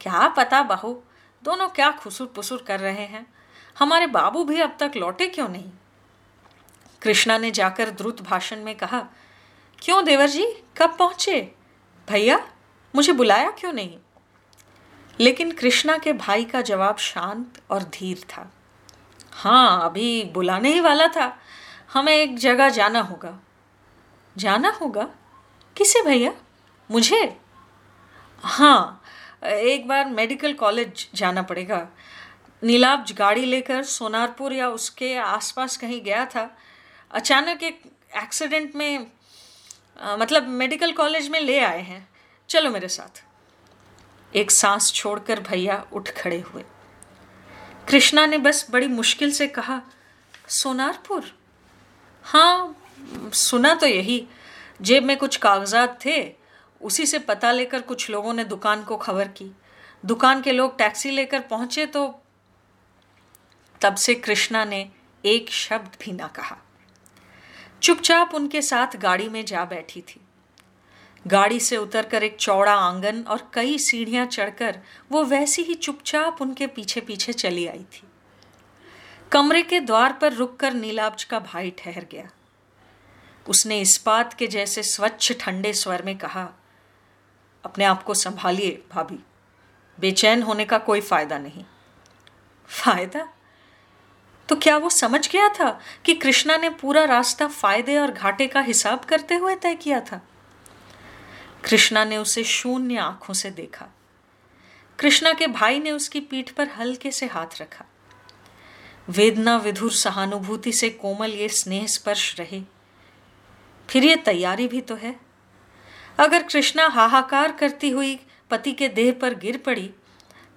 क्या 0.00 0.28
पता 0.28 0.62
बहू, 0.62 1.02
दोनों 1.42 1.68
क्या 1.68 1.90
खुसुर 1.90 2.26
पुसुर 2.26 2.62
कर 2.62 2.80
रहे 2.80 3.06
हैं? 3.06 3.33
हमारे 3.78 4.06
बाबू 4.06 4.44
भी 4.44 4.60
अब 4.60 4.76
तक 4.80 4.92
लौटे 4.96 5.26
क्यों 5.26 5.48
नहीं? 5.48 5.70
कृष्णा 7.02 7.38
ने 7.38 7.50
जाकर 7.50 7.90
द्रुत 7.90 8.22
भाषण 8.22 8.62
में 8.62 8.74
कहा, 8.74 9.06
क्यों 9.78 10.04
देवर 10.04 10.28
जी, 10.28 10.46
कब 10.76 10.96
पहुँचे? 10.98 11.54
भैया, 12.08 12.48
मुझे 12.94 13.12
बुलाया 13.12 13.50
क्यों 13.50 13.72
नहीं? 13.72 13.98
लेकिन 15.20 15.52
कृष्णा 15.52 15.98
के 15.98 16.12
भाई 16.12 16.44
का 16.44 16.60
जवाब 16.60 16.96
शांत 16.96 17.62
और 17.70 17.82
धीर 17.82 18.18
था। 18.18 18.52
हाँ 19.32 19.84
अभी 19.84 20.24
बुलाने 20.24 20.72
ही 20.72 20.80
वाला 20.80 21.08
था। 21.08 21.38
हमें 21.92 22.12
एक 22.12 22.38
जगह 22.38 22.68
जाना 22.68 23.00
होगा। 23.00 23.40
जाना 24.36 24.68
होगा? 24.68 25.08
किसे 25.76 26.02
भैया? 26.02 26.32
मुझे? 26.90 27.40
हाँ 28.38 29.02
एक 29.44 29.88
बार 29.88 30.04
मेडिकल 30.04 30.52
कॉलेज 30.52 31.10
जाना 31.14 31.42
पड़ेगा। 31.42 31.88
नीलाब्ज 32.64 33.12
गाड़ी 33.12 33.44
लेकर 33.44 33.82
सोनारपुर 33.82 34.52
या 34.52 34.68
उसके 34.68 35.14
आसपास 35.14 35.76
कहीं 35.76 36.02
गया 36.02 36.24
था 36.26 36.56
अचानक 37.10 37.62
एक 37.62 37.82
एक्सीडेंट 38.16 38.74
में 38.74 39.06
आ, 40.00 40.16
मतलब 40.16 40.48
मेडिकल 40.48 40.92
कॉलेज 40.92 41.28
में 41.28 41.40
ले 41.40 41.58
आए 41.60 41.80
हैं। 41.80 42.08
चलो 42.48 42.70
मेरे 42.70 42.88
साथ। 42.88 43.22
एक 44.36 44.50
सांस 44.50 44.92
छोड़कर 44.92 45.40
भैया 45.40 45.86
उठ 45.92 46.10
खड़े 46.10 46.40
हुए। 46.40 46.64
कृष्णा 47.88 48.26
ने 48.26 48.38
बस 48.38 48.66
बड़ी 48.70 48.88
मुश्किल 48.88 49.32
से 49.32 49.46
कहा 49.46 49.80
सोनारपुर? 50.48 51.38
हाँ 52.22 52.76
सुना 53.34 53.74
तो 53.74 53.86
यही। 53.86 54.26
जेब 54.82 55.04
में 55.04 55.16
कुछ 55.16 55.36
कागजात 55.36 55.98
थे 56.06 56.34
उसी 56.80 57.06
से 57.06 57.18
पता 57.18 57.52
लेकर 57.52 57.80
कुछ 57.80 58.10
लोगों 58.10 58.34
ने 58.34 58.44
दुकान 58.44 58.82
को 58.84 58.96
खबर 58.96 59.28
की। 59.28 59.50
दुकान 60.06 60.42
के 60.42 60.52
लोग 60.52 60.78
टैक्सी 60.78 61.10
लेकर 61.10 61.40
पहुँचे 61.40 61.86
तो 61.86 62.23
तब 63.80 63.94
से 63.94 64.14
कृष्णा 64.14 64.64
ने 64.64 64.90
एक 65.24 65.50
शब्द 65.50 65.96
भी 66.00 66.12
ना 66.12 66.26
कहा। 66.26 66.56
चुपचाप 67.82 68.34
उनके 68.34 68.62
साथ 68.62 68.96
गाड़ी 68.96 69.28
में 69.28 69.44
जा 69.44 69.64
बैठी 69.64 70.00
थी। 70.00 70.20
गाड़ी 71.26 71.60
से 71.60 71.76
उतरकर 71.76 72.22
एक 72.22 72.36
चौड़ा 72.36 72.74
आँगन 72.74 73.22
और 73.22 73.50
कई 73.54 73.78
सीढ़ियाँ 73.78 74.26
चढ़कर 74.26 74.80
वो 75.12 75.24
वैसी 75.24 75.62
ही 75.62 75.74
चुपचाप 75.74 76.42
उनके 76.42 76.66
पीछे 76.66 77.00
पीछे 77.00 77.32
चली 77.32 77.66
आई 77.66 77.84
थी। 77.84 78.02
कमरे 79.32 79.62
के 79.62 79.80
द्वार 79.80 80.12
पर 80.12 80.32
रुककर 80.32 80.72
नीलाब्ज 80.72 81.24
का 81.24 81.38
भाई 81.38 81.70
ठहर 81.70 82.06
गया। 82.12 82.28
उसने 83.48 83.80
इस्पात 83.80 84.34
के 84.34 84.46
जैसे 84.46 84.82
स्वच्छ 84.82 85.32
ठंडे 85.40 85.72
स्वर 85.72 86.02
में 86.02 86.18
कहा, 86.18 86.48
अपने 87.64 87.84
आप 87.84 88.02
को 88.02 88.14
संभालिए, 88.14 88.82
भाभी। 88.92 89.18
बेचैन 90.00 90.42
होने 90.42 90.64
का 90.64 90.78
कोई 90.78 91.00
फ़ायदा 91.00 91.38
नहीं। 91.38 91.64
फ़ायदा? 92.68 93.33
तो 94.48 94.56
क्या 94.56 94.76
वो 94.76 94.90
समझ 94.90 95.32
गया 95.32 95.48
था 95.48 95.80
कि 96.04 96.14
कृष्णा 96.14 96.56
ने 96.56 96.70
पूरा 96.70 97.04
रास्ता 97.04 97.46
फ़ायदे 97.48 97.98
और 97.98 98.10
घाटे 98.10 98.46
का 98.46 98.60
हिसाब 98.60 99.04
करते 99.04 99.34
हुए 99.34 99.54
तय 99.54 99.74
किया 99.74 100.00
था? 100.00 100.28
कृष्णा 101.64 102.04
ने 102.04 102.16
उसे 102.16 102.44
शून्य 102.44 102.96
आँखों 102.96 103.34
से 103.34 103.50
देखा। 103.50 103.86
कृष्णा 104.98 105.32
के 105.32 105.46
भाई 105.46 105.80
ने 105.80 105.90
उसकी 105.90 106.20
पीठ 106.20 106.50
पर 106.50 106.68
हल्के 106.68 107.10
से 107.10 107.26
हाथ 107.26 107.46
रखा। 107.60 107.84
वेदना 109.08 109.56
विधुर 109.56 109.92
सहानुभूति 109.92 110.72
से 110.72 110.90
कोमल 110.90 111.30
ये 111.30 111.48
स्नेह 111.48 111.86
स्पर्श 111.86 112.40
रहे। 112.40 112.62
फिर 113.90 114.04
ये 114.04 114.16
तैयारी 114.16 114.68
भी 114.68 114.80
तो 114.80 114.94
है। 114.94 115.20
अगर 116.18 116.42
कृष्णा 116.42 116.86
हाहाकार 116.86 117.52
करती 117.52 117.90
हुई 117.90 118.20
पति 118.50 118.72
के 118.72 118.88
देह 118.88 119.12
पर 119.12 119.34
गिर 119.34 119.58
पड़ी, 119.58 119.90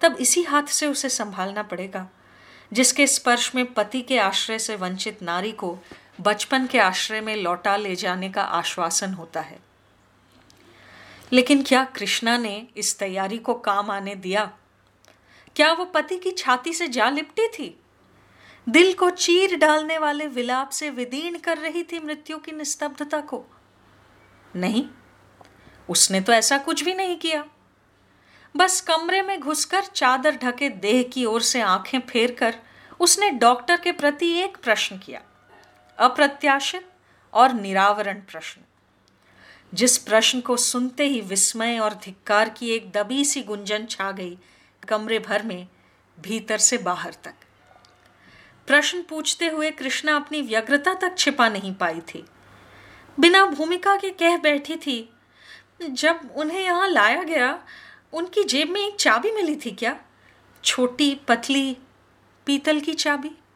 तब 0.02 0.18
इसी 0.20 0.44
हाथ 0.44 0.64
से 0.64 0.86
उसे 0.86 1.10
संभालना 1.10 1.64
पड़ेगा। 1.64 2.10
जिसके 2.74 3.08
स्पर्श 3.08 3.56
में 3.56 3.74
पति 3.74 4.02
के 4.02 4.20
आश्रय 4.20 4.60
से 4.60 4.76
वंचित 4.76 5.22
नारी 5.22 5.52
को 5.52 5.80
बचपन 6.22 6.68
के 6.68 6.80
आश्रय 6.80 7.22
में 7.22 7.36
लौटा 7.36 7.78
ले 7.78 7.96
जाने 7.96 8.30
का 8.30 8.44
आश्वासन 8.44 9.14
होता 9.14 9.42
है। 9.42 9.60
लेकिन 11.34 11.64
क्या 11.64 11.86
कृष्णा 11.86 12.38
ने 12.38 12.68
इस 12.78 13.00
तैयारी 13.00 13.38
को 13.38 13.54
काम 13.54 13.92
आने 13.92 14.16
दिया? 14.16 14.52
क्या 15.56 15.74
वो 15.74 15.86
पति 15.86 16.18
की 16.18 16.32
छाती 16.32 16.74
से 16.74 16.88
जा 16.88 17.10
लिपटी 17.10 17.48
थी? 17.48 17.80
दिल 18.70 18.94
को 18.94 19.10
चीर 19.10 19.56
डालने 19.56 19.98
वाले 19.98 20.28
विलाप 20.28 20.70
से 20.70 20.90
विदीर्ण 20.90 21.38
कर 21.38 21.58
रही 21.58 21.84
थी 21.84 22.00
मृत्यु 22.00 22.38
की 22.38 22.52
निस्तब्धता 22.52 23.22
को। 23.22 23.46
नहीं, 24.56 24.86
उसने 25.90 26.22
तो 26.22 26.34
ऐसा 26.34 26.58
कुछ 26.58 26.84
भी 26.84 26.94
नहीं 26.94 27.18
किया। 27.18 27.46
बस 28.58 28.82
कमरे 28.82 29.22
में 29.22 29.40
घुसकर 29.40 29.82
चादर 29.86 30.36
ढके 30.36 30.70
देह 30.70 31.04
की 31.04 31.26
ओर 31.26 31.42
से 31.42 31.62
आँखें 31.62 32.00
फेर 32.00 32.32
कर 32.32 32.56
उसने 33.00 33.30
डॉक्टर 33.30 33.78
के 33.78 33.92
प्रति 33.92 34.32
एक 34.32 34.58
प्रश्न 34.58 34.98
किया। 34.98 35.22
अप्रत्याशित 35.98 36.90
और 37.34 37.54
निरावरण 37.54 38.14
प्रश्न। 38.14 38.62
जिस 39.74 39.98
प्रश्न 39.98 40.42
को 40.42 40.58
सुनते 40.58 41.06
ही 41.06 41.22
विस्मय 41.22 41.80
और 41.80 41.94
धिक्कार 41.94 42.50
की 42.50 42.70
एक 42.70 42.92
दबी 42.92 43.26
सी 43.26 43.44
गुंजन 43.44 43.86
छा 43.86 44.12
गई 44.12 44.38
कमरे 44.88 45.20
भर 45.20 45.44
में, 45.44 45.68
भीतर 46.20 46.58
से 46.58 46.78
बाहर 46.78 47.14
तक। 47.24 47.34
प्रश्न 48.68 49.02
पूछते 49.02 49.48
हुए 49.48 49.72
कृष्णा 49.72 50.16
अपनी 50.16 50.42
व्यग्रता 50.42 50.94
तक 50.94 51.18
छिपा 51.18 51.50
नहीं 51.50 51.74
पाई 51.74 52.00
थी। 52.00 52.26
बिना 53.20 53.46
भूमिका 53.46 53.96
के 53.96 54.10
कह 54.10 54.38
बैठी 54.38 54.76
थी, 54.76 55.14
जब 55.90 56.34
उन्हें 56.36 56.64
यहाँ 56.64 56.88
लाया 56.88 57.24
गया 57.24 57.64
उनकी 58.14 58.44
जेब 58.44 58.70
में 58.70 58.88
एक 58.88 58.96
चाबी 58.96 59.32
मिली 59.32 59.56
थी 59.56 59.72
क्या? 59.72 60.00
छोटी 60.64 61.16
पतली 61.16 61.78
पीतल 62.46 62.80
की 62.80 62.94
चाबी? 62.94 63.38